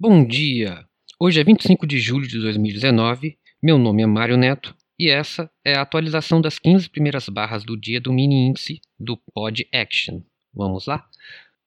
[0.00, 0.86] Bom dia!
[1.18, 5.74] Hoje é 25 de julho de 2019, meu nome é Mário Neto e essa é
[5.74, 10.22] a atualização das 15 primeiras barras do dia do mini índice do Pod Action.
[10.54, 11.04] Vamos lá?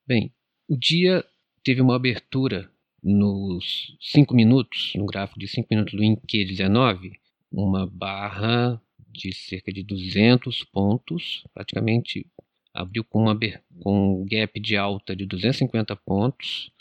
[0.08, 0.32] Bem,
[0.66, 1.26] o dia
[1.62, 2.72] teve uma abertura
[3.04, 7.12] nos 5 minutos, no gráfico de 5 minutos do INQ 19,
[7.52, 12.26] uma barra de cerca de 200 pontos, praticamente
[12.74, 13.38] abriu com, uma,
[13.82, 16.72] com um gap de alta de 250 pontos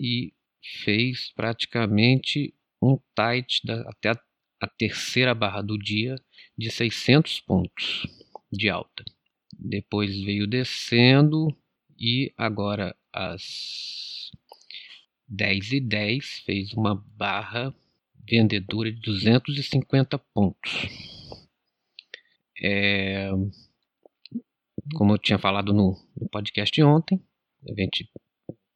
[0.00, 0.32] e
[0.62, 4.22] fez praticamente um tight da, até a,
[4.60, 6.16] a terceira barra do dia
[6.56, 8.06] de 600 pontos
[8.50, 9.04] de alta.
[9.58, 11.48] Depois veio descendo
[11.98, 14.30] e agora às
[15.28, 17.74] 10 e 10 fez uma barra
[18.28, 20.72] vendedora de 250 pontos.
[22.62, 23.30] É,
[24.94, 27.20] como eu tinha falado no, no podcast ontem,
[27.68, 28.08] a gente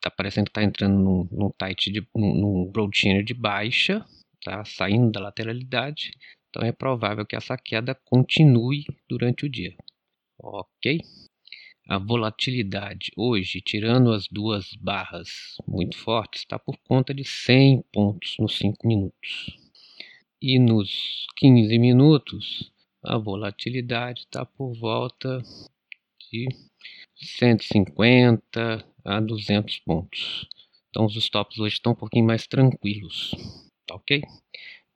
[0.06, 4.04] tá parecendo que tá entrando num, num tight de num, num de baixa,
[4.44, 6.12] tá saindo da lateralidade.
[6.48, 9.74] Então é provável que essa queda continue durante o dia.
[10.38, 11.00] OK?
[11.88, 18.36] A volatilidade hoje, tirando as duas barras muito fortes, está por conta de 100 pontos
[18.38, 19.56] nos 5 minutos.
[20.40, 22.72] E nos 15 minutos,
[23.04, 25.42] a volatilidade está por volta
[26.30, 26.48] de
[27.16, 30.48] 150 a 200 pontos.
[30.90, 33.34] Então os stops hoje estão um pouquinho mais tranquilos,
[33.86, 34.22] tá ok?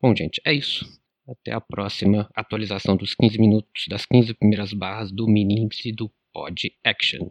[0.00, 0.86] Bom, gente, é isso.
[1.28, 6.10] Até a próxima atualização dos 15 minutos, das 15 primeiras barras do mini índice do
[6.32, 7.28] Pod Action.